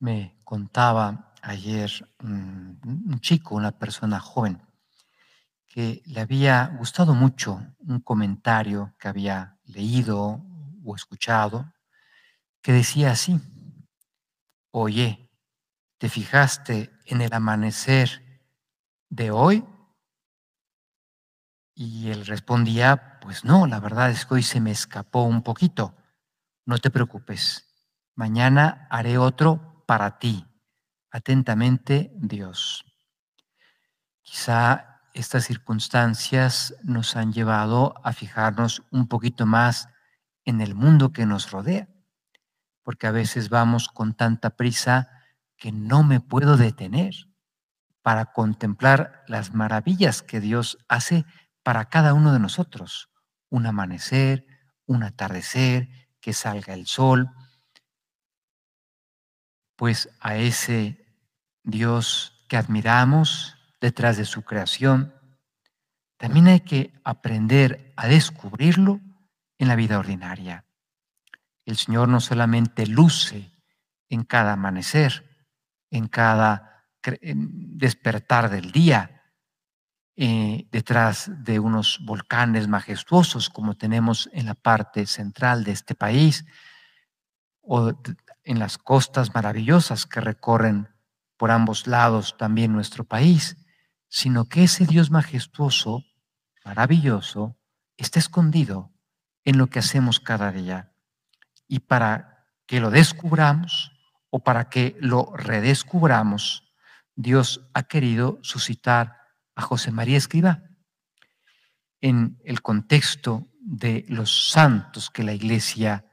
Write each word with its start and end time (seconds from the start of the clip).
Me 0.00 0.40
contaba 0.44 1.32
ayer 1.42 1.90
un 2.22 3.18
chico, 3.20 3.56
una 3.56 3.72
persona 3.72 4.20
joven, 4.20 4.62
que 5.66 6.02
le 6.06 6.20
había 6.20 6.66
gustado 6.78 7.14
mucho 7.14 7.60
un 7.80 8.00
comentario 8.00 8.94
que 8.98 9.08
había 9.08 9.58
leído 9.64 10.40
o 10.84 10.94
escuchado, 10.94 11.72
que 12.62 12.72
decía 12.72 13.10
así, 13.10 13.40
oye, 14.70 15.30
¿te 15.98 16.08
fijaste 16.08 16.92
en 17.04 17.20
el 17.20 17.32
amanecer 17.32 18.42
de 19.10 19.32
hoy? 19.32 19.64
Y 21.74 22.10
él 22.10 22.24
respondía, 22.24 23.18
pues 23.20 23.44
no, 23.44 23.66
la 23.66 23.80
verdad 23.80 24.10
es 24.10 24.26
que 24.26 24.34
hoy 24.34 24.42
se 24.42 24.60
me 24.60 24.70
escapó 24.70 25.22
un 25.22 25.42
poquito. 25.42 25.94
No 26.66 26.78
te 26.78 26.90
preocupes, 26.90 27.74
mañana 28.14 28.86
haré 28.90 29.18
otro 29.18 29.67
para 29.88 30.18
ti. 30.18 30.46
Atentamente, 31.10 32.12
Dios. 32.14 32.84
Quizá 34.20 35.00
estas 35.14 35.46
circunstancias 35.46 36.74
nos 36.82 37.16
han 37.16 37.32
llevado 37.32 37.94
a 38.04 38.12
fijarnos 38.12 38.82
un 38.90 39.08
poquito 39.08 39.46
más 39.46 39.88
en 40.44 40.60
el 40.60 40.74
mundo 40.74 41.14
que 41.14 41.24
nos 41.24 41.50
rodea, 41.50 41.88
porque 42.82 43.06
a 43.06 43.12
veces 43.12 43.48
vamos 43.48 43.88
con 43.88 44.12
tanta 44.12 44.50
prisa 44.50 45.08
que 45.56 45.72
no 45.72 46.02
me 46.02 46.20
puedo 46.20 46.58
detener 46.58 47.14
para 48.02 48.26
contemplar 48.26 49.24
las 49.26 49.54
maravillas 49.54 50.20
que 50.20 50.40
Dios 50.40 50.76
hace 50.88 51.24
para 51.62 51.86
cada 51.86 52.12
uno 52.12 52.34
de 52.34 52.40
nosotros. 52.40 53.08
Un 53.48 53.64
amanecer, 53.64 54.46
un 54.84 55.02
atardecer, 55.02 55.88
que 56.20 56.34
salga 56.34 56.74
el 56.74 56.86
sol. 56.86 57.30
Pues 59.78 60.10
a 60.18 60.34
ese 60.34 61.06
Dios 61.62 62.44
que 62.48 62.56
admiramos 62.56 63.56
detrás 63.80 64.16
de 64.16 64.24
su 64.24 64.42
creación, 64.42 65.14
también 66.16 66.48
hay 66.48 66.60
que 66.62 66.92
aprender 67.04 67.92
a 67.94 68.08
descubrirlo 68.08 69.00
en 69.56 69.68
la 69.68 69.76
vida 69.76 70.00
ordinaria. 70.00 70.64
El 71.64 71.76
Señor 71.76 72.08
no 72.08 72.18
solamente 72.18 72.88
luce 72.88 73.52
en 74.08 74.24
cada 74.24 74.54
amanecer, 74.54 75.46
en 75.92 76.08
cada 76.08 76.88
despertar 77.30 78.50
del 78.50 78.72
día, 78.72 79.22
eh, 80.16 80.66
detrás 80.72 81.30
de 81.44 81.60
unos 81.60 82.00
volcanes 82.02 82.66
majestuosos 82.66 83.48
como 83.48 83.76
tenemos 83.76 84.28
en 84.32 84.46
la 84.46 84.54
parte 84.54 85.06
central 85.06 85.62
de 85.62 85.70
este 85.70 85.94
país, 85.94 86.44
o 87.60 87.94
en 88.48 88.58
las 88.58 88.78
costas 88.78 89.34
maravillosas 89.34 90.06
que 90.06 90.22
recorren 90.22 90.88
por 91.36 91.50
ambos 91.50 91.86
lados 91.86 92.36
también 92.38 92.72
nuestro 92.72 93.04
país, 93.04 93.58
sino 94.08 94.46
que 94.46 94.64
ese 94.64 94.86
Dios 94.86 95.10
majestuoso, 95.10 96.02
maravilloso, 96.64 97.58
está 97.98 98.18
escondido 98.18 98.90
en 99.44 99.58
lo 99.58 99.66
que 99.66 99.80
hacemos 99.80 100.18
cada 100.18 100.50
día. 100.50 100.94
Y 101.66 101.80
para 101.80 102.46
que 102.66 102.80
lo 102.80 102.90
descubramos 102.90 103.92
o 104.30 104.42
para 104.42 104.70
que 104.70 104.96
lo 104.98 105.30
redescubramos, 105.36 106.72
Dios 107.14 107.68
ha 107.74 107.82
querido 107.82 108.38
suscitar 108.40 109.18
a 109.56 109.60
José 109.60 109.90
María 109.90 110.16
Escriba 110.16 110.62
en 112.00 112.40
el 112.46 112.62
contexto 112.62 113.46
de 113.60 114.06
los 114.08 114.50
santos 114.50 115.10
que 115.10 115.22
la 115.22 115.34
iglesia 115.34 116.07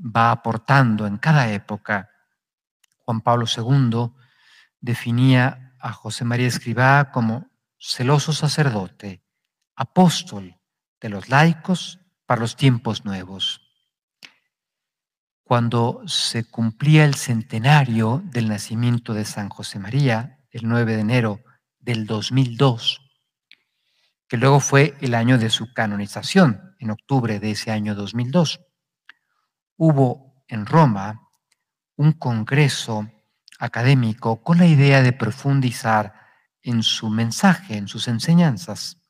va 0.00 0.30
aportando 0.30 1.06
en 1.06 1.18
cada 1.18 1.52
época. 1.52 2.10
Juan 3.04 3.20
Pablo 3.20 3.46
II 3.46 4.12
definía 4.80 5.74
a 5.78 5.92
José 5.92 6.24
María 6.24 6.48
Escribá 6.48 7.10
como 7.10 7.50
celoso 7.78 8.32
sacerdote, 8.32 9.22
apóstol 9.74 10.58
de 11.00 11.08
los 11.08 11.28
laicos 11.28 11.98
para 12.26 12.40
los 12.40 12.56
tiempos 12.56 13.04
nuevos. 13.04 13.62
Cuando 15.42 16.02
se 16.06 16.44
cumplía 16.44 17.04
el 17.04 17.14
centenario 17.14 18.22
del 18.26 18.48
nacimiento 18.48 19.14
de 19.14 19.24
San 19.24 19.48
José 19.48 19.78
María, 19.78 20.38
el 20.50 20.68
9 20.68 20.94
de 20.94 21.00
enero 21.00 21.40
del 21.78 22.06
2002, 22.06 23.00
que 24.28 24.36
luego 24.36 24.60
fue 24.60 24.96
el 25.00 25.14
año 25.14 25.38
de 25.38 25.50
su 25.50 25.72
canonización, 25.72 26.76
en 26.78 26.90
octubre 26.90 27.40
de 27.40 27.50
ese 27.50 27.72
año 27.72 27.94
2002, 27.94 28.60
hubo 29.80 30.44
en 30.46 30.66
Roma 30.66 31.30
un 31.96 32.12
congreso 32.12 33.10
académico 33.58 34.42
con 34.42 34.58
la 34.58 34.66
idea 34.66 35.00
de 35.00 35.14
profundizar 35.14 36.14
en 36.60 36.82
su 36.82 37.08
mensaje, 37.08 37.78
en 37.78 37.88
sus 37.88 38.06
enseñanzas. 38.06 39.00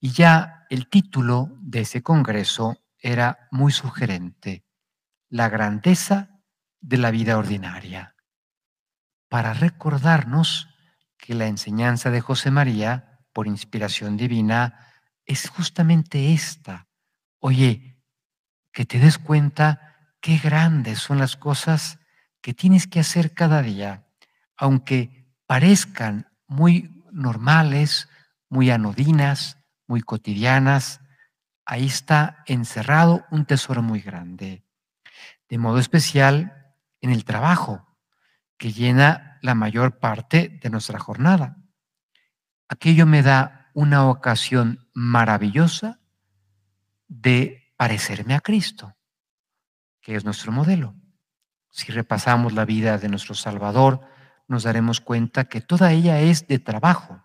Y 0.00 0.10
ya 0.10 0.66
el 0.68 0.88
título 0.88 1.56
de 1.60 1.82
ese 1.82 2.02
congreso 2.02 2.76
era 2.98 3.46
muy 3.52 3.70
sugerente, 3.70 4.64
La 5.28 5.48
grandeza 5.48 6.40
de 6.80 6.98
la 6.98 7.12
vida 7.12 7.38
ordinaria, 7.38 8.16
para 9.28 9.54
recordarnos 9.54 10.70
que 11.16 11.34
la 11.34 11.46
enseñanza 11.46 12.10
de 12.10 12.20
José 12.20 12.50
María, 12.50 13.20
por 13.32 13.46
inspiración 13.46 14.16
divina, 14.16 14.92
es 15.24 15.48
justamente 15.48 16.34
esta. 16.34 16.88
Oye, 17.38 17.93
que 18.74 18.84
te 18.84 18.98
des 18.98 19.16
cuenta 19.16 19.96
qué 20.20 20.36
grandes 20.36 20.98
son 20.98 21.18
las 21.18 21.36
cosas 21.36 22.00
que 22.42 22.52
tienes 22.52 22.86
que 22.86 23.00
hacer 23.00 23.32
cada 23.32 23.62
día, 23.62 24.04
aunque 24.56 25.32
parezcan 25.46 26.28
muy 26.46 27.02
normales, 27.12 28.08
muy 28.50 28.70
anodinas, 28.70 29.58
muy 29.86 30.02
cotidianas, 30.02 31.00
ahí 31.64 31.86
está 31.86 32.42
encerrado 32.46 33.24
un 33.30 33.46
tesoro 33.46 33.80
muy 33.80 34.00
grande. 34.00 34.64
De 35.48 35.56
modo 35.56 35.78
especial 35.78 36.74
en 37.00 37.10
el 37.10 37.24
trabajo, 37.24 37.86
que 38.58 38.72
llena 38.72 39.38
la 39.40 39.54
mayor 39.54 39.98
parte 40.00 40.58
de 40.60 40.70
nuestra 40.70 40.98
jornada. 40.98 41.58
Aquello 42.68 43.06
me 43.06 43.22
da 43.22 43.70
una 43.72 44.08
ocasión 44.08 44.88
maravillosa 44.94 46.00
de 47.06 47.63
parecerme 47.84 48.34
a 48.34 48.40
Cristo, 48.40 48.96
que 50.00 50.14
es 50.14 50.24
nuestro 50.24 50.50
modelo. 50.52 50.94
Si 51.68 51.92
repasamos 51.92 52.54
la 52.54 52.64
vida 52.64 52.96
de 52.96 53.10
nuestro 53.10 53.34
Salvador, 53.34 54.00
nos 54.48 54.62
daremos 54.62 55.02
cuenta 55.02 55.44
que 55.44 55.60
toda 55.60 55.92
ella 55.92 56.18
es 56.18 56.48
de 56.48 56.58
trabajo 56.58 57.22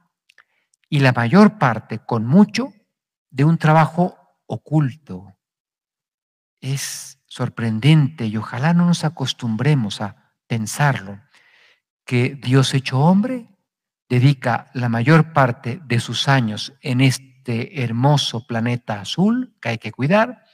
y 0.89 0.99
la 0.99 1.13
mayor 1.13 1.57
parte, 1.59 1.99
con 1.99 2.25
mucho, 2.25 2.73
de 3.29 3.45
un 3.45 3.57
trabajo 3.57 4.17
oculto. 4.47 5.33
Es 6.59 7.21
sorprendente 7.25 8.25
y 8.25 8.35
ojalá 8.35 8.73
no 8.73 8.85
nos 8.85 9.05
acostumbremos 9.05 10.01
a 10.01 10.35
pensarlo, 10.45 11.21
que 12.03 12.35
Dios 12.35 12.73
hecho 12.73 12.99
hombre 12.99 13.47
dedica 14.09 14.71
la 14.73 14.89
mayor 14.89 15.31
parte 15.31 15.79
de 15.85 16.01
sus 16.01 16.27
años 16.27 16.73
en 16.81 16.99
este 16.99 17.81
hermoso 17.81 18.45
planeta 18.45 18.99
azul 18.99 19.55
que 19.61 19.69
hay 19.69 19.77
que 19.77 19.93
cuidar, 19.93 20.48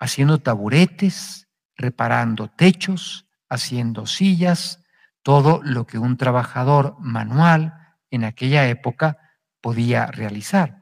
haciendo 0.00 0.38
taburetes, 0.38 1.48
reparando 1.76 2.48
techos, 2.48 3.26
haciendo 3.48 4.06
sillas, 4.06 4.82
todo 5.22 5.60
lo 5.62 5.86
que 5.86 5.98
un 5.98 6.16
trabajador 6.16 6.96
manual 6.98 7.96
en 8.10 8.24
aquella 8.24 8.66
época 8.68 9.18
podía 9.60 10.06
realizar. 10.06 10.80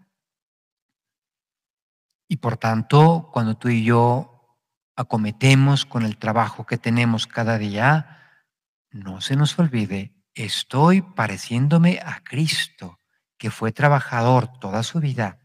Y 2.29 2.37
por 2.37 2.57
tanto, 2.57 3.31
cuando 3.33 3.57
tú 3.57 3.69
y 3.69 3.85
yo 3.85 4.57
acometemos 4.95 5.85
con 5.85 6.05
el 6.05 6.17
trabajo 6.17 6.65
que 6.65 6.79
tenemos 6.79 7.27
cada 7.27 7.59
día, 7.59 8.45
no 8.91 9.21
se 9.21 9.35
nos 9.35 9.59
olvide, 9.59 10.15
estoy 10.35 11.03
pareciéndome 11.03 12.01
a 12.05 12.21
Cristo, 12.23 13.01
que 13.37 13.51
fue 13.51 13.73
trabajador 13.73 14.59
toda 14.59 14.83
su 14.83 15.01
vida. 15.01 15.39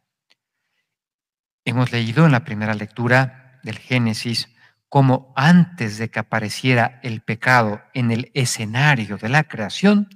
Hemos 1.65 1.91
leído 1.91 2.25
en 2.25 2.31
la 2.31 2.43
primera 2.43 2.73
lectura 2.73 3.42
del 3.63 3.79
Génesis 3.79 4.49
como 4.89 5.33
antes 5.35 5.97
de 5.97 6.11
que 6.11 6.19
apareciera 6.19 6.99
el 7.01 7.21
pecado 7.21 7.81
en 7.95 8.11
el 8.11 8.29
escenario 8.35 9.17
de 9.17 9.27
la 9.27 9.45
creación, 9.45 10.07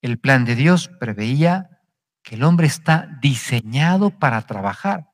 el 0.00 0.18
plan 0.18 0.46
de 0.46 0.54
Dios 0.54 0.88
preveía 0.88 1.82
que 2.22 2.36
el 2.36 2.44
hombre 2.44 2.66
está 2.66 3.18
diseñado 3.20 4.18
para 4.18 4.42
trabajar. 4.42 5.10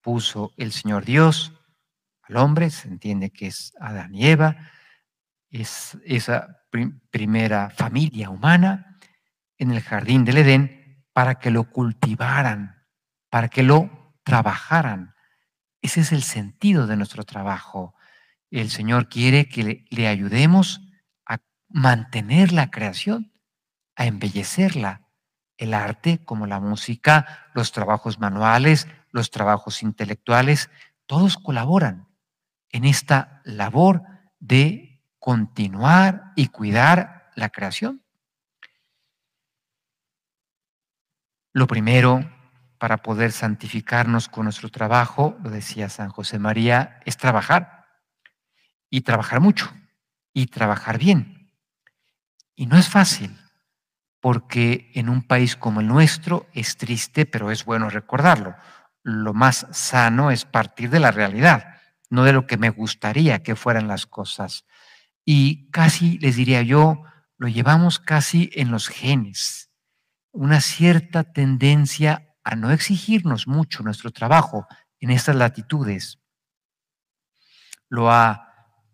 Puso 0.00 0.52
el 0.56 0.70
Señor 0.70 1.04
Dios 1.04 1.54
al 2.22 2.36
hombre, 2.36 2.70
se 2.70 2.86
entiende 2.86 3.30
que 3.30 3.48
es 3.48 3.72
Adán 3.80 4.14
y 4.14 4.26
Eva, 4.28 4.56
es 5.50 5.98
esa 6.04 6.62
primera 7.10 7.70
familia 7.70 8.30
humana 8.30 8.98
en 9.56 9.72
el 9.72 9.80
jardín 9.80 10.24
del 10.24 10.38
Edén 10.38 11.04
para 11.12 11.36
que 11.36 11.50
lo 11.50 11.64
cultivaran, 11.64 12.86
para 13.28 13.48
que 13.48 13.62
lo 13.62 14.14
trabajaran, 14.22 15.14
ese 15.80 16.00
es 16.00 16.12
el 16.12 16.22
sentido 16.22 16.86
de 16.86 16.96
nuestro 16.96 17.24
trabajo. 17.24 17.94
El 18.50 18.70
Señor 18.70 19.08
quiere 19.08 19.48
que 19.48 19.84
le, 19.88 20.08
ayudemos 20.08 20.80
a 21.26 21.38
mantener 21.68 22.52
la 22.52 22.70
creación, 22.70 23.32
a 23.94 24.06
embellecerla. 24.06 25.02
El 25.56 25.74
arte, 25.74 26.24
como 26.24 26.46
la 26.46 26.60
música, 26.60 27.48
los 27.54 27.72
trabajos 27.72 28.20
manuales, 28.20 28.86
los 29.10 29.30
trabajos 29.30 29.82
intelectuales, 29.82 30.70
todos 31.06 31.36
colaboran 31.36 32.06
en 32.70 32.84
esta 32.84 33.40
labor 33.44 34.02
de 34.38 35.02
continuar 35.18 36.32
y 36.36 36.48
cuidar 36.48 37.30
la 37.34 37.48
creación. 37.48 38.02
Lo 41.52 41.66
primero 41.66 42.37
para 42.78 42.98
poder 42.98 43.32
santificarnos 43.32 44.28
con 44.28 44.44
nuestro 44.44 44.68
trabajo, 44.70 45.36
lo 45.42 45.50
decía 45.50 45.88
San 45.88 46.08
José 46.08 46.38
María, 46.38 47.00
es 47.04 47.16
trabajar 47.16 47.86
y 48.88 49.02
trabajar 49.02 49.40
mucho 49.40 49.70
y 50.32 50.46
trabajar 50.46 50.98
bien. 50.98 51.52
Y 52.54 52.66
no 52.66 52.76
es 52.76 52.88
fácil, 52.88 53.36
porque 54.20 54.90
en 54.94 55.08
un 55.08 55.22
país 55.22 55.56
como 55.56 55.80
el 55.80 55.88
nuestro 55.88 56.46
es 56.52 56.76
triste, 56.76 57.26
pero 57.26 57.50
es 57.50 57.64
bueno 57.64 57.90
recordarlo. 57.90 58.54
Lo 59.02 59.34
más 59.34 59.66
sano 59.70 60.30
es 60.30 60.44
partir 60.44 60.90
de 60.90 61.00
la 61.00 61.10
realidad, 61.10 61.80
no 62.10 62.24
de 62.24 62.32
lo 62.32 62.46
que 62.46 62.56
me 62.56 62.70
gustaría 62.70 63.42
que 63.42 63.56
fueran 63.56 63.88
las 63.88 64.06
cosas. 64.06 64.64
Y 65.24 65.70
casi, 65.70 66.18
les 66.18 66.36
diría 66.36 66.62
yo, 66.62 67.02
lo 67.36 67.48
llevamos 67.48 67.98
casi 67.98 68.50
en 68.54 68.70
los 68.70 68.88
genes, 68.88 69.70
una 70.32 70.60
cierta 70.60 71.24
tendencia 71.24 72.27
a 72.44 72.56
no 72.56 72.70
exigirnos 72.70 73.46
mucho 73.46 73.82
nuestro 73.82 74.10
trabajo 74.10 74.66
en 75.00 75.10
estas 75.10 75.36
latitudes. 75.36 76.18
Lo 77.88 78.10
ha 78.10 78.48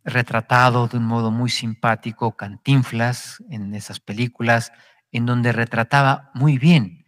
retratado 0.05 0.87
de 0.87 0.99
un 0.99 1.05
modo 1.05 1.31
muy 1.31 1.51
simpático 1.51 2.37
Cantinflas 2.37 3.43
en 3.51 3.75
esas 3.75 4.01
películas, 4.01 4.73
en 5.11 5.27
donde 5.27 5.53
retrataba 5.53 6.31
muy 6.35 6.59
bien 6.59 7.07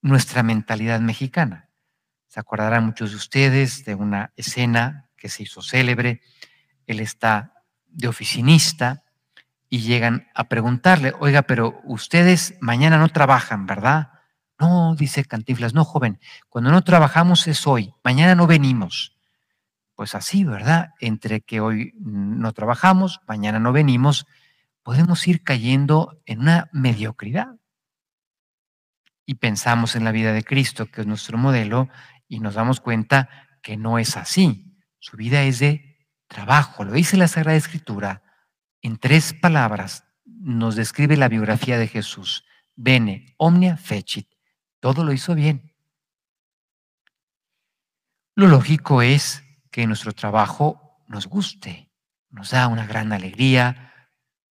nuestra 0.00 0.42
mentalidad 0.42 1.00
mexicana. 1.00 1.68
Se 2.26 2.40
acordarán 2.40 2.86
muchos 2.86 3.10
de 3.10 3.16
ustedes 3.16 3.84
de 3.84 3.94
una 3.94 4.32
escena 4.36 5.10
que 5.16 5.28
se 5.28 5.44
hizo 5.44 5.62
célebre. 5.62 6.22
Él 6.86 6.98
está 6.98 7.62
de 7.86 8.08
oficinista 8.08 9.04
y 9.68 9.80
llegan 9.80 10.28
a 10.34 10.48
preguntarle, 10.48 11.14
oiga, 11.20 11.42
pero 11.42 11.80
ustedes 11.84 12.56
mañana 12.60 12.98
no 12.98 13.08
trabajan, 13.08 13.66
¿verdad? 13.66 14.12
No, 14.62 14.94
dice 14.94 15.24
Cantinflas, 15.24 15.74
no, 15.74 15.84
joven, 15.84 16.20
cuando 16.48 16.70
no 16.70 16.84
trabajamos 16.84 17.48
es 17.48 17.66
hoy, 17.66 17.92
mañana 18.04 18.36
no 18.36 18.46
venimos. 18.46 19.18
Pues 19.96 20.14
así, 20.14 20.44
¿verdad? 20.44 20.90
Entre 21.00 21.40
que 21.40 21.60
hoy 21.60 21.92
no 21.98 22.52
trabajamos, 22.52 23.20
mañana 23.26 23.58
no 23.58 23.72
venimos, 23.72 24.24
podemos 24.84 25.26
ir 25.26 25.42
cayendo 25.42 26.22
en 26.26 26.42
una 26.42 26.70
mediocridad. 26.72 27.56
Y 29.26 29.34
pensamos 29.34 29.96
en 29.96 30.04
la 30.04 30.12
vida 30.12 30.32
de 30.32 30.44
Cristo, 30.44 30.86
que 30.86 31.00
es 31.00 31.08
nuestro 31.08 31.38
modelo, 31.38 31.88
y 32.28 32.38
nos 32.38 32.54
damos 32.54 32.78
cuenta 32.78 33.28
que 33.62 33.76
no 33.76 33.98
es 33.98 34.16
así. 34.16 34.78
Su 35.00 35.16
vida 35.16 35.42
es 35.42 35.58
de 35.58 35.98
trabajo, 36.28 36.84
lo 36.84 36.92
dice 36.92 37.16
la 37.16 37.26
Sagrada 37.26 37.58
Escritura. 37.58 38.22
En 38.80 38.96
tres 38.98 39.34
palabras 39.34 40.04
nos 40.24 40.76
describe 40.76 41.16
la 41.16 41.28
biografía 41.28 41.78
de 41.78 41.88
Jesús. 41.88 42.44
Bene, 42.76 43.34
omnia 43.38 43.76
fecit. 43.76 44.31
Todo 44.82 45.04
lo 45.04 45.12
hizo 45.12 45.36
bien. 45.36 45.72
Lo 48.34 48.48
lógico 48.48 49.00
es 49.00 49.44
que 49.70 49.86
nuestro 49.86 50.10
trabajo 50.10 51.04
nos 51.06 51.28
guste, 51.28 51.92
nos 52.30 52.50
da 52.50 52.66
una 52.66 52.84
gran 52.84 53.12
alegría 53.12 54.10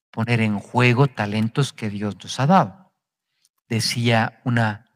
poner 0.09 0.39
en 0.39 0.57
juego 0.57 1.07
talentos 1.07 1.73
que 1.73 1.89
Dios 1.89 2.15
nos 2.23 2.39
ha 2.39 2.47
dado. 2.47 2.93
Decía 3.67 4.39
una 4.45 4.89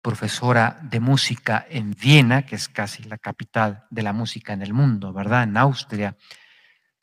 profesora 0.00 0.78
de 0.80 1.00
música 1.00 1.66
en 1.68 1.90
Viena, 1.90 2.46
que 2.46 2.54
es 2.54 2.68
casi 2.68 3.02
la 3.02 3.18
capital 3.18 3.88
de 3.90 4.04
la 4.04 4.12
música 4.12 4.52
en 4.52 4.62
el 4.62 4.74
mundo, 4.74 5.12
¿verdad? 5.12 5.42
En 5.42 5.56
Austria, 5.56 6.16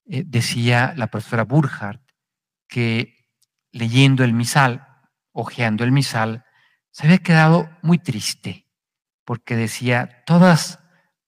eh, 0.05 0.23
decía 0.25 0.93
la 0.95 1.07
profesora 1.07 1.43
Burkhardt 1.43 2.09
que 2.69 3.27
leyendo 3.73 4.23
el 4.23 4.31
misal, 4.31 4.87
hojeando 5.33 5.83
el 5.83 5.91
misal, 5.91 6.45
se 6.91 7.05
había 7.05 7.19
quedado 7.19 7.69
muy 7.81 7.97
triste 7.99 8.65
porque 9.29 9.55
decía, 9.55 10.23
todas 10.25 10.79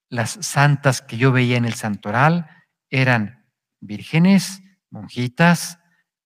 las 0.09 0.31
santas 0.41 1.01
que 1.01 1.17
yo 1.17 1.31
veía 1.31 1.57
en 1.57 1.65
el 1.65 1.75
santoral 1.75 2.49
eran 2.89 3.45
vírgenes, 3.79 4.63
monjitas, 4.89 5.77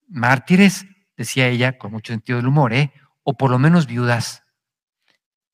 mártires, 0.07 0.85
decía 1.17 1.47
ella 1.47 1.77
con 1.77 1.91
mucho 1.91 2.13
sentido 2.13 2.37
del 2.37 2.47
humor, 2.47 2.73
¿eh? 2.73 2.93
o 3.23 3.33
por 3.33 3.51
lo 3.51 3.59
menos 3.59 3.87
viudas. 3.87 4.43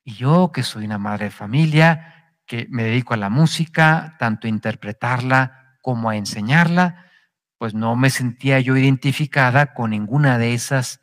Y 0.04 0.14
yo, 0.14 0.52
que 0.52 0.62
soy 0.62 0.86
una 0.86 0.98
madre 0.98 1.26
de 1.26 1.32
familia, 1.32 2.36
que 2.46 2.68
me 2.70 2.84
dedico 2.84 3.14
a 3.14 3.18
la 3.18 3.30
música, 3.30 4.16
tanto 4.20 4.46
a 4.46 4.52
interpretarla 4.52 5.78
como 5.82 6.10
a 6.10 6.18
enseñarla, 6.18 7.08
pues 7.58 7.74
no 7.74 7.96
me 7.96 8.10
sentía 8.10 8.60
yo 8.60 8.78
identificada 8.78 9.74
con 9.74 9.90
ninguna 9.90 10.38
de 10.38 10.54
esas 10.54 11.02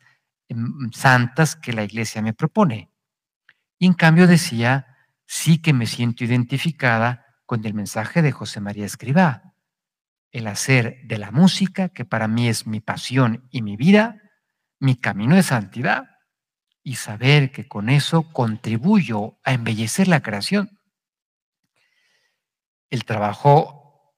santas 0.91 1.55
que 1.55 1.73
la 1.73 1.83
iglesia 1.83 2.21
me 2.21 2.33
propone. 2.33 2.91
Y 3.77 3.85
en 3.85 3.93
cambio 3.93 4.27
decía, 4.27 4.97
sí 5.25 5.59
que 5.59 5.73
me 5.73 5.85
siento 5.85 6.23
identificada 6.23 7.25
con 7.45 7.65
el 7.65 7.73
mensaje 7.73 8.21
de 8.21 8.31
José 8.31 8.59
María 8.59 8.85
Escribá, 8.85 9.53
el 10.31 10.47
hacer 10.47 11.01
de 11.05 11.17
la 11.17 11.31
música, 11.31 11.89
que 11.89 12.05
para 12.05 12.27
mí 12.27 12.47
es 12.47 12.67
mi 12.67 12.79
pasión 12.79 13.47
y 13.49 13.61
mi 13.61 13.77
vida, 13.77 14.21
mi 14.79 14.95
camino 14.95 15.35
de 15.35 15.43
santidad, 15.43 16.09
y 16.83 16.95
saber 16.95 17.51
que 17.51 17.67
con 17.67 17.89
eso 17.89 18.31
contribuyo 18.31 19.39
a 19.43 19.53
embellecer 19.53 20.07
la 20.07 20.21
creación. 20.21 20.79
El 22.89 23.05
trabajo 23.05 24.15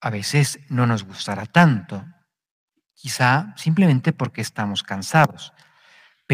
a 0.00 0.10
veces 0.10 0.60
no 0.68 0.86
nos 0.86 1.04
gustará 1.04 1.46
tanto, 1.46 2.04
quizá 2.94 3.54
simplemente 3.56 4.12
porque 4.12 4.40
estamos 4.40 4.82
cansados. 4.82 5.52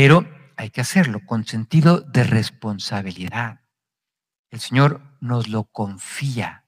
Pero 0.01 0.29
hay 0.57 0.71
que 0.71 0.81
hacerlo 0.81 1.27
con 1.27 1.45
sentido 1.45 2.01
de 2.01 2.23
responsabilidad. 2.23 3.63
El 4.49 4.61
Señor 4.61 5.03
nos 5.21 5.49
lo 5.49 5.65
confía. 5.65 6.67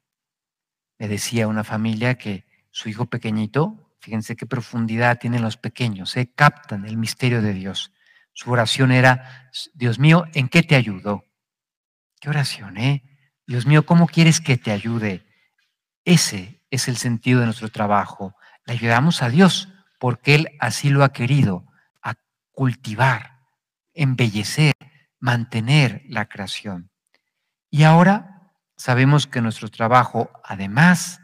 Me 0.99 1.07
decía 1.07 1.47
una 1.47 1.63
familia 1.63 2.19
que 2.19 2.45
su 2.73 2.89
hijo 2.89 3.07
pequeñito, 3.07 3.95
fíjense 4.01 4.35
qué 4.35 4.47
profundidad 4.47 5.21
tienen 5.21 5.43
los 5.43 5.57
pequeños, 5.57 6.17
¿eh? 6.17 6.33
captan 6.35 6.87
el 6.87 6.97
misterio 6.97 7.41
de 7.41 7.55
Dios. 7.55 7.93
Su 8.33 8.51
oración 8.51 8.91
era, 8.91 9.49
Dios 9.75 10.01
mío, 10.01 10.25
¿en 10.35 10.49
qué 10.49 10.65
te 10.65 10.75
ayudo? 10.75 11.25
¿Qué 12.21 12.31
oración, 12.31 12.79
eh? 12.79 13.05
Dios 13.47 13.65
mío, 13.65 13.87
¿cómo 13.87 14.09
quieres 14.09 14.41
que 14.41 14.57
te 14.57 14.73
ayude? 14.73 15.25
Ese 16.05 16.65
es 16.69 16.89
el 16.89 16.97
sentido 16.97 17.39
de 17.39 17.47
nuestro 17.47 17.69
trabajo. 17.69 18.35
Le 18.67 18.73
ayudamos 18.73 19.23
a 19.23 19.29
Dios 19.29 19.69
porque 20.01 20.35
Él 20.35 20.49
así 20.59 20.91
lo 20.91 21.05
ha 21.05 21.13
querido 21.13 21.70
cultivar, 22.61 23.39
embellecer, 23.95 24.75
mantener 25.19 26.03
la 26.11 26.27
creación. 26.27 26.91
Y 27.71 27.85
ahora 27.85 28.53
sabemos 28.77 29.27
que 29.27 29.41
nuestro 29.41 29.71
trabajo, 29.71 30.29
además, 30.45 31.23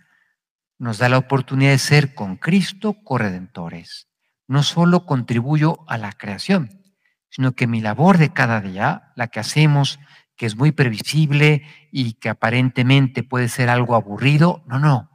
nos 0.78 0.96
da 0.96 1.10
la 1.10 1.18
oportunidad 1.18 1.72
de 1.72 1.78
ser 1.78 2.14
con 2.14 2.36
Cristo 2.36 2.96
corredentores. 3.04 4.08
No 4.48 4.62
solo 4.62 5.04
contribuyo 5.04 5.84
a 5.88 5.98
la 5.98 6.12
creación, 6.12 6.82
sino 7.28 7.52
que 7.52 7.66
mi 7.66 7.82
labor 7.82 8.16
de 8.16 8.32
cada 8.32 8.62
día, 8.62 9.12
la 9.14 9.28
que 9.28 9.40
hacemos, 9.40 10.00
que 10.36 10.46
es 10.46 10.56
muy 10.56 10.72
previsible 10.72 11.66
y 11.92 12.14
que 12.14 12.30
aparentemente 12.30 13.22
puede 13.22 13.50
ser 13.50 13.68
algo 13.68 13.94
aburrido, 13.94 14.64
no, 14.66 14.78
no. 14.78 15.10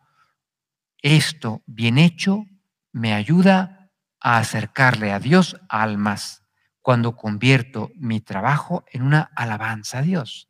Esto 1.02 1.64
bien 1.66 1.98
hecho 1.98 2.46
me 2.92 3.16
ayuda 3.16 3.81
a 4.22 4.38
acercarle 4.38 5.12
a 5.12 5.20
Dios 5.20 5.58
almas 5.68 6.44
cuando 6.82 7.16
convierto 7.16 7.92
mi 7.96 8.22
trabajo 8.22 8.86
en 8.92 9.04
una 9.04 9.32
alabanza 9.36 10.00
a 10.00 10.02
Dios. 10.02 10.50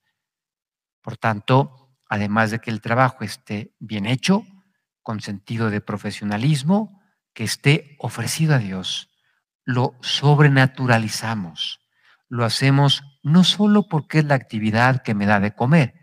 Por 1.01 1.17
tanto, 1.17 1.89
además 2.07 2.51
de 2.51 2.59
que 2.59 2.69
el 2.69 2.81
trabajo 2.81 3.23
esté 3.23 3.73
bien 3.79 4.05
hecho, 4.05 4.45
con 5.01 5.21
sentido 5.21 5.69
de 5.69 5.81
profesionalismo, 5.81 7.01
que 7.33 7.43
esté 7.43 7.95
ofrecido 7.99 8.55
a 8.55 8.59
Dios, 8.59 9.09
lo 9.63 9.95
sobrenaturalizamos. 10.01 11.79
Lo 12.27 12.45
hacemos 12.45 13.03
no 13.23 13.43
solo 13.43 13.87
porque 13.87 14.19
es 14.19 14.25
la 14.25 14.35
actividad 14.35 15.01
que 15.01 15.13
me 15.13 15.25
da 15.25 15.39
de 15.39 15.55
comer, 15.55 15.95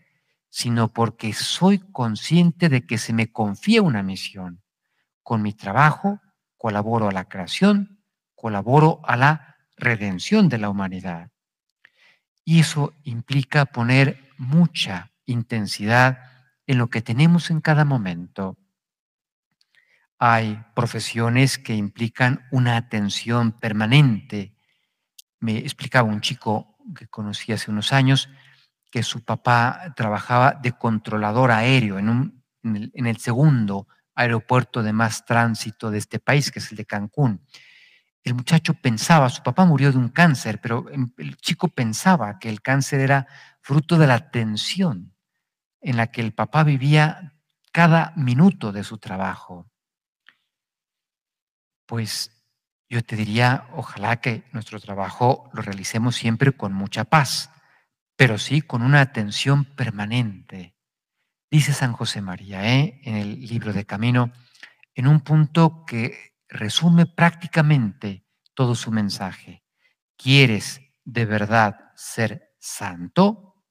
sino 0.51 0.93
porque 0.93 1.33
soy 1.33 1.79
consciente 1.79 2.69
de 2.69 2.87
que 2.87 2.99
se 2.99 3.13
me 3.13 3.31
confía 3.31 3.83
una 3.83 4.03
misión. 4.03 4.63
Con 5.23 5.43
mi 5.43 5.53
trabajo 5.53 6.21
colaboro 6.59 7.09
a 7.09 7.13
la 7.13 7.25
creación, 7.25 8.03
colaboro 8.35 9.01
a 9.05 9.17
la 9.17 9.57
redención 9.77 10.49
de 10.49 10.59
la 10.59 10.69
humanidad. 10.69 11.31
Y 12.45 12.61
eso 12.61 12.95
implica 13.05 13.67
poner 13.67 14.29
mucha 14.37 15.13
intensidad 15.25 16.19
en 16.67 16.79
lo 16.79 16.89
que 16.89 17.01
tenemos 17.01 17.51
en 17.51 17.61
cada 17.61 17.85
momento. 17.85 18.59
hay 20.21 20.61
profesiones 20.75 21.59
que 21.59 21.77
implican 21.77 22.49
una 22.51 22.77
atención 22.77 23.53
permanente. 23.53 24.53
Me 25.39 25.59
explicaba 25.59 26.09
un 26.09 26.21
chico 26.21 26.77
que 26.97 27.07
conocí 27.07 27.53
hace 27.53 27.71
unos 27.71 27.93
años 27.93 28.29
que 28.91 29.03
su 29.03 29.25
papá 29.25 29.93
trabajaba 29.97 30.59
de 30.61 30.73
controlador 30.73 31.53
aéreo 31.53 31.99
en, 31.99 32.09
un, 32.09 32.45
en, 32.65 33.07
el, 33.07 33.19
segundo 33.19 33.87
aeropuerto 34.19 34.83
de 34.83 34.93
más 34.93 35.25
tránsito 35.25 35.91
de 35.91 35.99
este 35.99 36.19
país, 36.19 36.51
que 36.51 36.59
es 36.59 36.71
el 36.71 36.77
de 36.77 36.85
Cancún. 36.85 37.41
El 38.23 38.35
muchacho 38.35 38.75
pensaba, 38.75 39.31
su 39.31 39.43
papá 39.43 39.65
murió 39.65 39.91
de 39.93 39.99
un 39.99 40.09
cáncer, 40.09 40.61
pero 40.61 40.87
el 41.17 41.37
chico 41.37 41.69
pensaba 41.69 42.39
que 42.39 42.49
el 42.49 42.61
cáncer 42.61 43.01
era 43.01 43.27
fruto 43.61 43.97
de 43.99 44.07
la 44.07 44.31
tensión 44.31 45.15
en 45.81 45.97
la 45.97 46.09
que 46.09 46.21
el 46.21 46.33
papá 46.33 46.65
vivía 46.65 47.35
cada 47.73 48.13
minuto 48.17 48.73
de 48.73 48.85
su 48.85 48.99
trabajo 48.99 49.71
pues 51.89 52.31
yo 52.91 53.03
te 53.03 53.17
diría, 53.17 53.67
ojalá 53.73 54.21
que 54.21 54.45
nuestro 54.53 54.79
trabajo 54.79 55.51
lo 55.55 55.63
realicemos 55.63 56.17
siempre 56.17 56.53
con 56.53 56.75
mucha 56.75 57.05
paz, 57.05 57.51
pero 58.15 58.37
sí 58.37 58.61
con 58.61 58.83
una 58.83 59.01
atención 59.01 59.65
permanente. 59.65 60.75
Dice 61.51 61.73
San 61.73 61.93
José 61.93 62.21
María 62.21 62.67
¿eh? 62.75 63.01
en 63.05 63.17
el 63.17 63.41
libro 63.41 63.73
de 63.73 63.87
Camino, 63.87 64.33
en 64.95 65.07
un 65.07 65.21
punto 65.21 65.85
que 65.87 66.37
resume 66.49 67.07
prácticamente 67.07 68.27
todo 68.55 68.75
su 68.75 68.91
mensaje. 68.91 69.65
¿Quieres 70.17 70.81
de 71.05 71.25
verdad 71.25 71.93
ser 71.95 72.55
santo? 72.59 73.65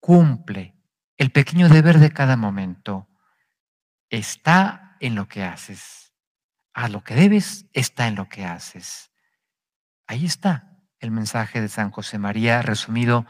Cumple 0.00 0.76
el 1.16 1.30
pequeño 1.30 1.68
deber 1.68 1.98
de 1.98 2.10
cada 2.10 2.36
momento. 2.36 3.08
Está 4.08 4.96
en 5.00 5.14
lo 5.14 5.28
que 5.28 5.44
haces 5.44 6.00
a 6.72 6.88
lo 6.88 7.02
que 7.04 7.14
debes 7.14 7.66
está 7.72 8.06
en 8.06 8.14
lo 8.14 8.28
que 8.28 8.44
haces. 8.44 9.10
Ahí 10.06 10.24
está 10.24 10.78
el 10.98 11.10
mensaje 11.10 11.60
de 11.60 11.68
San 11.68 11.90
José 11.90 12.18
María 12.18 12.62
resumido 12.62 13.26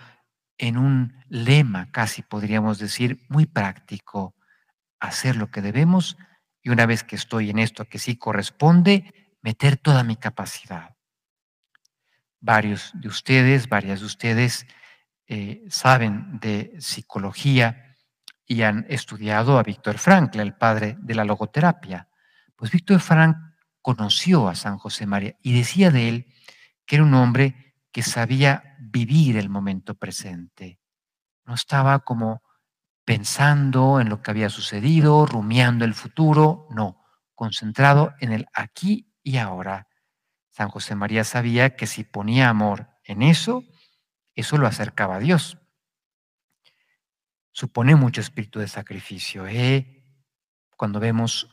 en 0.61 0.77
un 0.77 1.25
lema, 1.31 1.91
casi 1.91 2.21
podríamos 2.21 2.79
decir, 2.79 3.25
muy 3.31 3.47
práctico. 3.47 4.35
Hacer 5.01 5.37
lo 5.37 5.51
que 5.51 5.63
debemos 5.63 6.19
y 6.63 6.69
una 6.69 6.85
vez 6.85 7.03
que 7.03 7.17
estoy 7.17 7.49
en 7.49 7.59
esto 7.59 7.87
que 7.87 7.99
sí 7.99 8.17
corresponde, 8.17 9.35
meter 9.41 9.79
toda 9.79 10.05
mi 10.05 10.17
capacidad. 10.17 10.95
Varios 12.41 12.93
de 12.95 13.09
ustedes, 13.09 13.71
varias 13.71 14.01
de 14.01 14.07
ustedes 14.07 14.67
eh, 15.27 15.65
saben 15.71 16.39
de 16.41 16.77
psicología 16.79 17.97
y 18.45 18.61
han 18.61 18.85
estudiado 18.91 19.59
a 19.59 19.63
Víctor 19.63 19.97
Frankl, 19.97 20.41
el 20.41 20.55
padre 20.55 20.99
de 21.01 21.15
la 21.15 21.25
logoterapia. 21.25 22.11
Pues 22.55 22.71
Víctor 22.71 23.01
Frank 23.01 23.39
conoció 23.81 24.47
a 24.47 24.55
San 24.55 24.77
José 24.77 25.07
María 25.07 25.37
y 25.41 25.55
decía 25.55 25.91
de 25.91 26.09
él 26.11 26.27
que 26.85 26.97
era 26.97 27.05
un 27.05 27.15
hombre 27.15 27.70
que 27.93 28.03
sabía 28.03 28.77
vivir 28.79 29.37
el 29.37 29.49
momento 29.49 29.95
presente. 29.95 30.81
No 31.45 31.55
estaba 31.55 32.01
como 32.01 32.43
pensando 33.05 34.01
en 34.01 34.09
lo 34.09 34.23
que 34.23 34.31
había 34.31 34.51
sucedido, 34.51 35.27
rumiando 35.27 35.85
el 35.85 35.95
futuro, 35.95 36.69
no, 36.71 37.03
concentrado 37.35 38.15
en 38.21 38.33
el 38.33 38.47
aquí 38.53 39.13
y 39.23 39.39
ahora. 39.39 39.89
San 40.51 40.69
José 40.69 40.95
María 40.95 41.25
sabía 41.25 41.77
que 41.77 41.87
si 41.87 42.05
ponía 42.05 42.49
amor 42.49 42.89
en 43.05 43.23
eso, 43.23 43.65
eso 44.35 44.59
lo 44.59 44.67
acercaba 44.67 45.17
a 45.17 45.21
Dios. 45.21 45.59
Supone 47.53 47.97
mucho 47.97 48.21
espíritu 48.21 48.61
de 48.61 48.69
sacrificio. 48.69 49.47
¿eh? 49.47 50.05
Cuando 50.77 51.01
vemos 51.01 51.49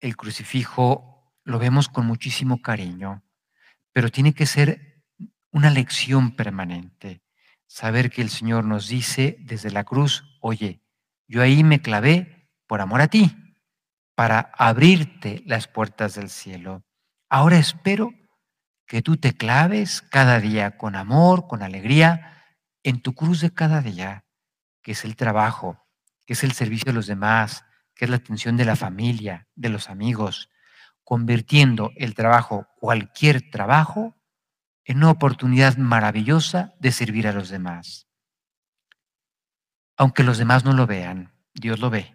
el 0.00 0.16
crucifijo 0.16 1.14
lo 1.44 1.58
vemos 1.58 1.88
con 1.88 2.06
muchísimo 2.06 2.60
cariño, 2.62 3.22
pero 3.92 4.10
tiene 4.10 4.32
que 4.32 4.46
ser 4.46 4.93
una 5.54 5.70
lección 5.70 6.34
permanente. 6.34 7.22
Saber 7.68 8.10
que 8.10 8.22
el 8.22 8.28
Señor 8.28 8.64
nos 8.64 8.88
dice 8.88 9.36
desde 9.38 9.70
la 9.70 9.84
cruz, 9.84 10.24
oye, 10.40 10.82
yo 11.28 11.42
ahí 11.42 11.62
me 11.62 11.80
clavé 11.80 12.50
por 12.66 12.80
amor 12.80 13.00
a 13.00 13.06
ti, 13.06 13.54
para 14.16 14.50
abrirte 14.58 15.44
las 15.46 15.68
puertas 15.68 16.16
del 16.16 16.28
cielo. 16.28 16.84
Ahora 17.28 17.56
espero 17.56 18.12
que 18.84 19.00
tú 19.00 19.16
te 19.16 19.36
claves 19.36 20.02
cada 20.02 20.40
día 20.40 20.76
con 20.76 20.96
amor, 20.96 21.46
con 21.46 21.62
alegría, 21.62 22.42
en 22.82 23.00
tu 23.00 23.14
cruz 23.14 23.40
de 23.40 23.54
cada 23.54 23.80
día, 23.80 24.24
que 24.82 24.90
es 24.92 25.04
el 25.04 25.14
trabajo, 25.14 25.78
que 26.26 26.32
es 26.32 26.42
el 26.42 26.50
servicio 26.50 26.86
de 26.86 26.94
los 26.94 27.06
demás, 27.06 27.64
que 27.94 28.06
es 28.06 28.10
la 28.10 28.16
atención 28.16 28.56
de 28.56 28.64
la 28.64 28.74
familia, 28.74 29.46
de 29.54 29.68
los 29.68 29.88
amigos, 29.88 30.50
convirtiendo 31.04 31.92
el 31.94 32.14
trabajo, 32.14 32.66
cualquier 32.80 33.50
trabajo, 33.50 34.16
en 34.84 34.98
una 34.98 35.10
oportunidad 35.10 35.76
maravillosa 35.76 36.74
de 36.78 36.92
servir 36.92 37.26
a 37.26 37.32
los 37.32 37.48
demás. 37.48 38.06
Aunque 39.96 40.24
los 40.24 40.38
demás 40.38 40.64
no 40.64 40.72
lo 40.72 40.86
vean, 40.86 41.32
Dios 41.54 41.78
lo 41.78 41.90
ve. 41.90 42.14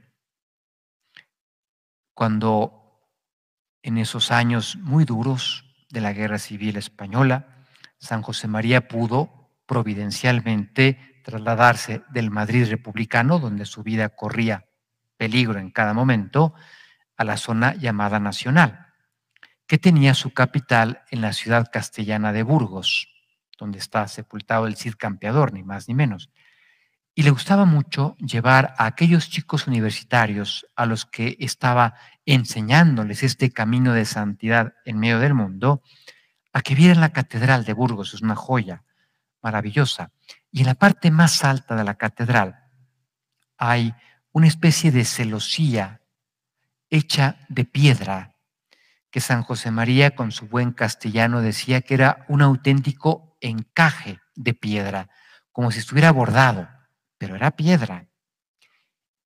Cuando 2.14 3.08
en 3.82 3.98
esos 3.98 4.32
años 4.32 4.78
muy 4.78 5.06
duros 5.06 5.66
de 5.90 6.02
la 6.02 6.14
Guerra 6.14 6.38
Civil 6.38 6.78
Española, 6.78 7.66
San 7.98 8.22
José 8.22 8.48
María 8.48 8.88
pudo 8.88 9.52
providencialmente 9.66 11.22
trasladarse 11.24 12.04
del 12.10 12.32
Madrid 12.32 12.68
republicano, 12.70 13.40
donde 13.40 13.66
su 13.66 13.84
vida 13.84 14.10
corría 14.10 14.66
peligro 15.18 15.60
en 15.60 15.72
cada 15.72 15.94
momento, 15.94 16.54
a 17.18 17.24
la 17.24 17.38
zona 17.38 17.76
llamada 17.76 18.20
Nacional, 18.20 18.89
que 19.70 19.78
tenía 19.78 20.16
su 20.16 20.34
capital 20.34 21.04
en 21.12 21.22
la 21.22 21.32
ciudad 21.32 21.70
castellana 21.72 22.34
de 22.34 22.42
Burgos, 22.42 23.08
donde 23.56 23.78
está 23.78 24.08
sepultado 24.08 24.66
el 24.66 24.76
Cid 24.76 24.96
Campeador, 24.98 25.54
ni 25.54 25.62
más 25.62 25.88
ni 25.88 25.94
menos. 25.94 26.32
Y 27.14 27.22
le 27.22 27.30
gustaba 27.30 27.66
mucho 27.66 28.16
llevar 28.18 28.74
a 28.80 28.88
aquellos 28.88 29.30
chicos 29.30 29.68
universitarios 29.68 30.66
a 30.76 30.88
los 30.88 31.06
que 31.06 31.38
estaba 31.40 31.94
enseñándoles 32.26 33.22
este 33.22 33.52
camino 33.52 33.94
de 33.94 34.06
santidad 34.06 34.74
en 34.86 34.98
medio 34.98 35.20
del 35.20 35.36
mundo, 35.36 35.84
a 36.52 36.62
que 36.62 36.74
vieran 36.74 37.00
la 37.00 37.14
catedral 37.14 37.64
de 37.64 37.74
Burgos, 37.74 38.16
es 38.16 38.24
una 38.24 38.36
joya 38.36 38.84
maravillosa. 39.44 40.12
Y 40.52 40.62
en 40.62 40.66
la 40.66 40.76
parte 40.76 41.12
más 41.12 41.44
alta 41.44 41.76
de 41.76 41.84
la 41.84 41.94
catedral 41.94 42.56
hay 43.56 43.94
una 44.32 44.48
especie 44.48 44.92
de 44.92 45.06
celosía 45.06 46.02
hecha 46.90 47.38
de 47.50 47.66
piedra, 47.66 48.39
que 49.12 49.22
San 49.22 49.44
José 49.44 49.72
María 49.72 50.16
con 50.16 50.32
su 50.32 50.48
buen 50.48 50.72
castellano 50.72 51.42
decía 51.42 51.82
que 51.82 51.94
era 51.94 52.26
un 52.28 52.42
auténtico 52.42 53.38
encaje 53.42 54.20
de 54.36 54.54
piedra, 54.54 55.10
como 55.52 55.72
si 55.72 55.80
estuviera 55.80 56.12
bordado, 56.12 56.70
pero 57.18 57.36
era 57.36 57.52
piedra. 57.52 58.08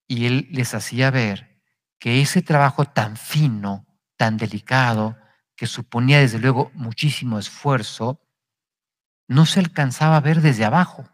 Y 0.07 0.25
él 0.25 0.47
les 0.51 0.73
hacía 0.73 1.11
ver 1.11 1.61
que 1.99 2.21
ese 2.21 2.41
trabajo 2.41 2.85
tan 2.85 3.17
fino, 3.17 3.85
tan 4.15 4.37
delicado, 4.37 5.17
que 5.55 5.67
suponía 5.67 6.19
desde 6.19 6.39
luego 6.39 6.71
muchísimo 6.73 7.39
esfuerzo, 7.39 8.21
no 9.27 9.45
se 9.45 9.59
alcanzaba 9.59 10.17
a 10.17 10.21
ver 10.21 10.41
desde 10.41 10.65
abajo. 10.65 11.09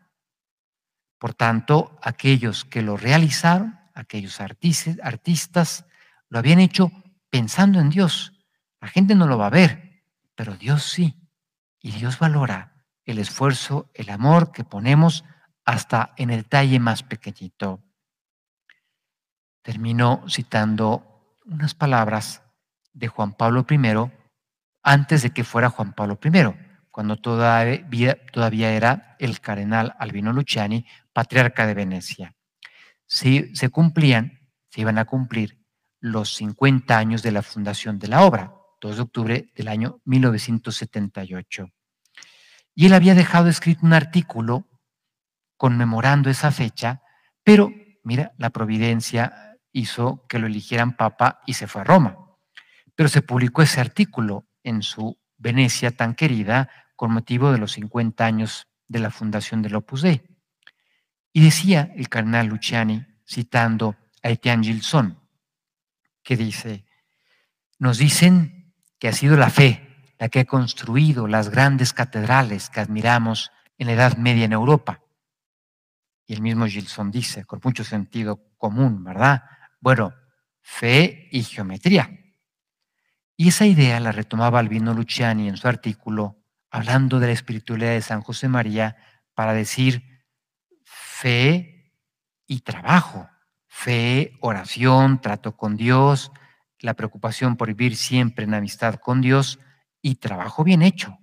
Por 1.17 1.33
tanto, 1.33 1.99
aquellos 2.01 2.65
que 2.65 2.81
lo 2.81 2.97
realizaron 2.97 3.79
aquellos 3.99 4.39
artistas, 4.41 5.85
lo 6.29 6.39
habían 6.39 6.59
hecho 6.59 6.91
pensando 7.29 7.79
en 7.79 7.89
Dios. 7.89 8.33
La 8.81 8.87
gente 8.87 9.15
no 9.15 9.27
lo 9.27 9.37
va 9.37 9.47
a 9.47 9.51
ver, 9.51 10.03
pero 10.35 10.55
Dios 10.55 10.83
sí. 10.83 11.15
Y 11.81 11.91
Dios 11.91 12.19
valora 12.19 12.85
el 13.05 13.19
esfuerzo, 13.19 13.89
el 13.93 14.09
amor 14.09 14.51
que 14.51 14.63
ponemos 14.63 15.23
hasta 15.65 16.13
en 16.17 16.29
el 16.29 16.45
talle 16.45 16.79
más 16.79 17.03
pequeñito. 17.03 17.83
Termino 19.61 20.23
citando 20.27 21.35
unas 21.45 21.73
palabras 21.73 22.43
de 22.93 23.07
Juan 23.07 23.33
Pablo 23.33 23.65
I 23.69 23.79
antes 24.83 25.21
de 25.23 25.31
que 25.31 25.43
fuera 25.43 25.69
Juan 25.69 25.93
Pablo 25.93 26.19
I, 26.23 26.29
cuando 26.91 27.17
todavía, 27.17 28.17
todavía 28.31 28.71
era 28.71 29.15
el 29.19 29.39
cardenal 29.39 29.95
Albino 29.99 30.33
Luciani, 30.33 30.85
patriarca 31.13 31.65
de 31.67 31.73
Venecia 31.73 32.35
si 33.09 33.53
se 33.55 33.69
cumplían, 33.69 34.39
se 34.69 34.81
iban 34.81 34.99
a 34.99 35.05
cumplir 35.05 35.65
los 35.99 36.35
50 36.35 36.95
años 36.95 37.23
de 37.23 37.31
la 37.31 37.41
fundación 37.41 37.97
de 37.97 38.07
la 38.07 38.23
obra, 38.23 38.53
2 38.79 38.95
de 38.95 39.01
octubre 39.01 39.51
del 39.55 39.67
año 39.67 40.01
1978. 40.05 41.69
Y 42.75 42.85
él 42.85 42.93
había 42.93 43.15
dejado 43.15 43.49
escrito 43.49 43.85
un 43.85 43.93
artículo 43.93 44.67
conmemorando 45.57 46.29
esa 46.29 46.51
fecha, 46.51 47.01
pero 47.43 47.71
mira, 48.03 48.33
la 48.37 48.49
providencia 48.51 49.57
hizo 49.71 50.25
que 50.27 50.39
lo 50.39 50.47
eligieran 50.47 50.95
papa 50.95 51.41
y 51.45 51.53
se 51.53 51.67
fue 51.67 51.81
a 51.81 51.83
Roma. 51.85 52.17
Pero 52.95 53.09
se 53.09 53.21
publicó 53.21 53.61
ese 53.61 53.81
artículo 53.81 54.47
en 54.63 54.81
su 54.81 55.17
Venecia 55.37 55.91
tan 55.91 56.15
querida 56.15 56.69
con 56.95 57.13
motivo 57.13 57.51
de 57.51 57.57
los 57.57 57.73
50 57.73 58.25
años 58.25 58.67
de 58.87 58.99
la 58.99 59.11
fundación 59.11 59.61
del 59.61 59.75
Opus 59.75 60.01
Dei. 60.01 60.21
Y 61.31 61.41
decía 61.41 61.93
el 61.95 62.09
cardenal 62.09 62.47
Luciani, 62.47 63.05
citando 63.25 63.95
a 64.23 64.29
Etienne 64.29 64.63
Gilson, 64.63 65.19
que 66.23 66.35
dice, 66.35 66.85
Nos 67.77 67.99
dicen 67.99 68.58
que 68.99 69.07
ha 69.07 69.13
sido 69.13 69.37
la 69.37 69.49
fe 69.49 69.89
la 70.19 70.27
que 70.27 70.41
ha 70.41 70.45
construido 70.45 71.27
las 71.27 71.49
grandes 71.49 71.93
catedrales 71.93 72.69
que 72.69 72.81
admiramos 72.81 73.51
en 73.77 73.87
la 73.87 73.93
Edad 73.93 74.17
Media 74.17 74.45
en 74.45 74.51
Europa. 74.51 75.01
Y 76.27 76.33
el 76.33 76.41
mismo 76.41 76.67
Gilson 76.67 77.09
dice, 77.09 77.45
con 77.45 77.61
mucho 77.63 77.85
sentido 77.85 78.39
común, 78.57 79.03
¿verdad? 79.03 79.43
Bueno, 79.79 80.13
fe 80.61 81.29
y 81.31 81.43
geometría. 81.43 82.19
Y 83.37 83.47
esa 83.47 83.65
idea 83.65 84.01
la 84.01 84.11
retomaba 84.11 84.59
Albino 84.59 84.93
Luciani 84.93 85.47
en 85.47 85.55
su 85.55 85.69
artículo, 85.69 86.43
hablando 86.69 87.19
de 87.19 87.27
la 87.27 87.33
espiritualidad 87.33 87.91
de 87.91 88.01
San 88.01 88.21
José 88.21 88.49
María, 88.49 88.97
para 89.33 89.53
decir 89.53 90.27
fe 90.83 91.95
y 92.45 92.59
trabajo, 92.59 93.29
fe, 93.67 94.37
oración, 94.41 95.21
trato 95.21 95.55
con 95.55 95.77
Dios, 95.77 96.33
la 96.79 96.93
preocupación 96.93 97.57
por 97.57 97.67
vivir 97.67 97.95
siempre 97.95 98.45
en 98.45 98.53
amistad 98.53 98.95
con 98.95 99.21
Dios 99.21 99.59
y 100.01 100.15
trabajo 100.15 100.63
bien 100.63 100.81
hecho. 100.81 101.17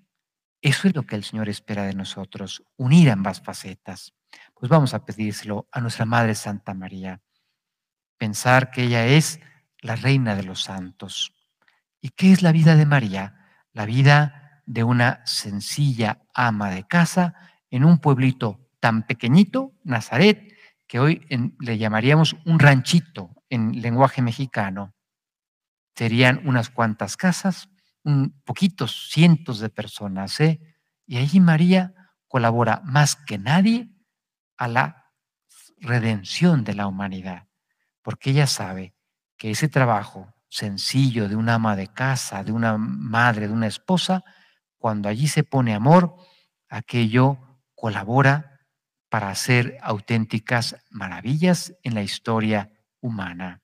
Eso 0.61 0.89
es 0.89 0.95
lo 0.95 1.05
que 1.05 1.17
el 1.17 1.25
Señor 1.25 1.49
espera 1.49 1.85
de 1.85 1.95
nosotros, 1.95 2.63
unir 2.77 3.11
ambas 3.11 3.41
facetas. 3.41 4.15
Pues 4.55 4.69
vamos 4.69 4.95
a 4.95 5.05
pedírselo 5.05 5.69
a 5.71 5.81
nuestra 5.81 6.05
Madre 6.05 6.35
Santa 6.35 6.75
María. 6.75 7.21
Pensar 8.19 8.71
que 8.71 8.85
ella 8.85 9.07
es 9.07 9.41
la 9.81 9.97
reina 9.97 10.35
de 10.35 10.43
los 10.43 10.63
santos. 10.63 11.33
¿Y 12.01 12.11
qué 12.11 12.33
es 12.33 12.43
la 12.43 12.53
vida 12.53 12.75
de 12.75 12.87
María? 12.87 13.35
La 13.73 13.85
vida 13.85 14.63
de 14.67 14.83
una 14.83 15.25
sencilla 15.25 16.23
ama 16.35 16.71
de 16.71 16.87
casa 16.87 17.35
en 17.71 17.85
un 17.85 17.99
pueblito 17.99 18.69
tan 18.81 19.07
pequeñito, 19.07 19.73
Nazaret, 19.85 20.53
que 20.87 20.99
hoy 20.99 21.27
le 21.61 21.79
llamaríamos 21.79 22.37
un 22.45 22.59
ranchito 22.59 23.31
en 23.49 23.81
lenguaje 23.81 24.23
mexicano. 24.23 24.96
Serían 25.97 26.43
unas 26.47 26.69
cuantas 26.71 27.17
casas, 27.17 27.69
un 28.05 28.41
poquitos 28.45 29.09
cientos 29.11 29.59
de 29.61 29.71
personas, 29.71 30.39
¿eh? 30.41 30.61
Y 31.07 31.17
allí 31.17 31.41
María 31.41 31.95
colabora 32.29 32.83
más 32.85 33.17
que 33.17 33.39
nadie 33.39 33.89
a 34.57 34.69
la 34.69 35.13
redención 35.79 36.65
de 36.65 36.75
la 36.75 36.87
humanidad, 36.87 37.49
porque 38.03 38.31
ella 38.31 38.47
sabe 38.47 38.95
que 39.37 39.51
ese 39.51 39.69
trabajo 39.69 40.35
sencillo 40.49 41.29
de 41.29 41.37
una 41.37 41.55
ama 41.55 41.77
de 41.77 41.89
casa, 41.89 42.45
de 42.45 42.53
una 42.53 42.77
madre, 42.79 43.49
de 43.49 43.53
una 43.53 43.67
esposa, 43.67 44.25
cuando 44.79 45.09
allí 45.09 45.29
se 45.29 45.45
pone 45.45 45.75
amor, 45.75 46.17
aquello 46.69 47.39
colabora 47.75 48.61
para 49.09 49.31
hacer 49.31 49.79
auténticas 49.83 50.77
maravillas 50.91 51.75
en 51.83 51.95
la 51.95 52.03
historia 52.03 52.71
humana. 53.01 53.63